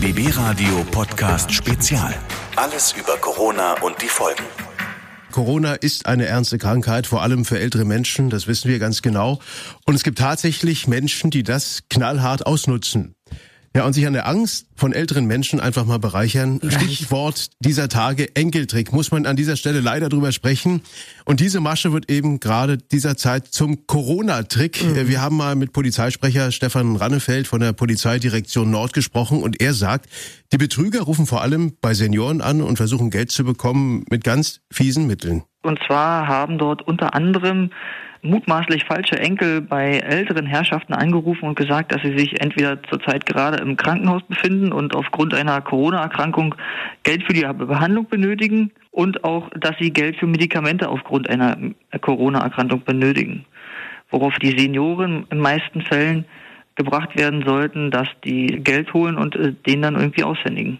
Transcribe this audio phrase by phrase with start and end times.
[0.00, 2.14] BB Radio Podcast Spezial.
[2.54, 4.44] Alles über Corona und die Folgen.
[5.32, 9.40] Corona ist eine ernste Krankheit, vor allem für ältere Menschen, das wissen wir ganz genau.
[9.86, 13.16] Und es gibt tatsächlich Menschen, die das knallhart ausnutzen.
[13.76, 16.60] Ja, und sich an der Angst von älteren Menschen einfach mal bereichern.
[16.68, 18.92] Stichwort dieser Tage Enkeltrick.
[18.92, 20.82] Muss man an dieser Stelle leider drüber sprechen.
[21.24, 24.84] Und diese Masche wird eben gerade dieser Zeit zum Corona-Trick.
[24.84, 25.08] Mhm.
[25.08, 30.08] Wir haben mal mit Polizeisprecher Stefan Rannefeld von der Polizeidirektion Nord gesprochen und er sagt,
[30.52, 34.60] die Betrüger rufen vor allem bei Senioren an und versuchen Geld zu bekommen mit ganz
[34.70, 35.42] fiesen Mitteln.
[35.62, 37.70] Und zwar haben dort unter anderem
[38.22, 43.58] mutmaßlich falsche Enkel bei älteren Herrschaften angerufen und gesagt, dass sie sich entweder zurzeit gerade
[43.58, 46.54] im Krankenhaus befinden und aufgrund einer Corona-Erkrankung
[47.02, 51.56] Geld für die Behandlung benötigen und auch, dass sie Geld für Medikamente aufgrund einer
[52.00, 53.44] Corona-Erkrankung benötigen.
[54.10, 56.24] Worauf die Senioren in meisten Fällen
[56.74, 60.78] gebracht werden sollten, dass die Geld holen und äh, den dann irgendwie aushändigen.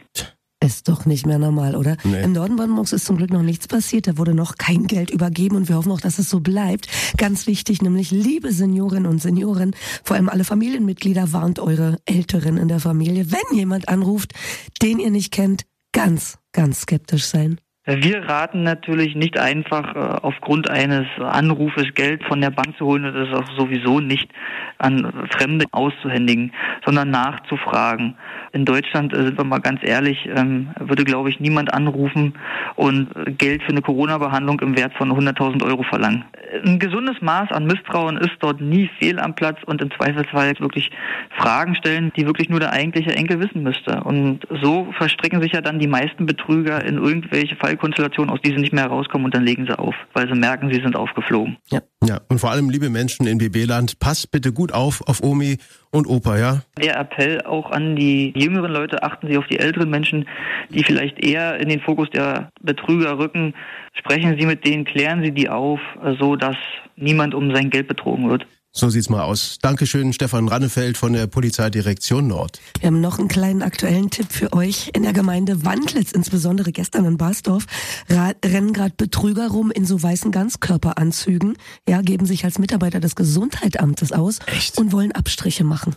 [0.69, 1.97] Ist doch nicht mehr normal, oder?
[2.05, 2.23] Nee.
[2.23, 4.07] Im Norden Brandenburgs ist zum Glück noch nichts passiert.
[4.07, 6.89] Da wurde noch kein Geld übergeben und wir hoffen auch, dass es so bleibt.
[7.17, 9.75] Ganz wichtig, nämlich liebe Seniorinnen und Senioren,
[10.05, 14.35] vor allem alle Familienmitglieder, warnt eure Älteren in der Familie, wenn jemand anruft,
[14.83, 17.59] den ihr nicht kennt, ganz, ganz skeptisch sein.
[17.91, 23.07] Wir raten natürlich nicht einfach äh, aufgrund eines Anrufes Geld von der Bank zu holen
[23.07, 24.31] und das auch sowieso nicht
[24.77, 26.53] an Fremde auszuhändigen,
[26.85, 28.15] sondern nachzufragen.
[28.53, 32.35] In Deutschland, äh, sind wir mal ganz ehrlich, ähm, würde, glaube ich, niemand anrufen
[32.77, 33.09] und
[33.39, 36.25] Geld für eine Corona-Behandlung im Wert von 100.000 Euro verlangen.
[36.67, 40.91] Ein gesundes Maß an Misstrauen ist dort nie fehl am Platz und im Zweifelsfall wirklich
[41.39, 44.03] Fragen stellen, die wirklich nur der eigentliche Enkel wissen müsste.
[44.05, 48.51] Und so verstricken sich ja dann die meisten Betrüger in irgendwelche Fall Konstellation, aus die
[48.51, 51.57] sie nicht mehr herauskommen und dann legen sie auf, weil sie merken, sie sind aufgeflogen.
[51.71, 52.21] Ja, ja.
[52.29, 55.59] und vor allem, liebe Menschen in BB-Land, passt bitte gut auf auf Omi
[55.91, 56.63] und Opa, ja?
[56.83, 60.29] Der Appell auch an die jüngeren Leute, achten Sie auf die älteren Menschen,
[60.71, 63.55] die vielleicht eher in den Fokus der Betrüger rücken.
[63.95, 65.81] Sprechen Sie mit denen, klären Sie die auf,
[66.19, 66.57] so dass
[66.97, 68.47] niemand um sein Geld betrogen wird.
[68.79, 69.59] So sieht's mal aus.
[69.61, 72.61] Dankeschön, Stefan Rannefeld von der Polizeidirektion Nord.
[72.79, 74.93] Wir haben noch einen kleinen aktuellen Tipp für euch.
[74.95, 77.67] In der Gemeinde Wandlitz, insbesondere gestern in Basdorf,
[78.09, 81.57] rennen gerade Betrüger rum in so weißen Ganzkörperanzügen,
[81.89, 84.79] ja, geben sich als Mitarbeiter des Gesundheitsamtes aus Echt?
[84.79, 85.97] und wollen Abstriche machen.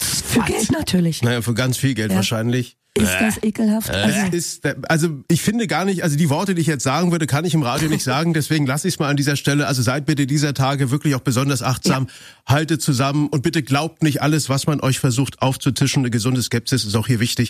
[0.00, 0.46] Für Was?
[0.46, 1.20] Geld natürlich.
[1.20, 2.16] Naja, für ganz viel Geld ja.
[2.16, 2.78] wahrscheinlich.
[2.94, 3.90] Ist das ekelhaft?
[3.90, 7.26] Also, ist, also ich finde gar nicht, also die Worte, die ich jetzt sagen würde,
[7.26, 9.66] kann ich im Radio nicht sagen, deswegen lasse ich es mal an dieser Stelle.
[9.66, 12.54] Also seid bitte dieser Tage wirklich auch besonders achtsam, ja.
[12.54, 16.02] haltet zusammen und bitte glaubt nicht alles, was man euch versucht aufzutischen.
[16.02, 17.32] Eine gesunde Skepsis ist auch hier wichtig.